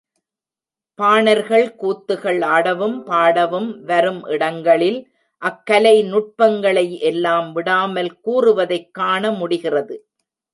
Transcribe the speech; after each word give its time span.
பாணர்கள் 0.95 1.75
கூத்துகள் 1.81 2.43
ஆடவும், 2.45 3.03
பாடவும் 3.03 3.83
வரும் 3.83 4.25
இடங்களில் 4.25 5.11
அக்கலை 5.41 6.05
நுட்பங்களை 6.05 6.99
எல்லாம் 6.99 7.53
விடாமல் 7.53 8.19
கூறுவதைக் 8.21 8.93
காண 8.93 9.31
முடிகிறது. 9.31 10.07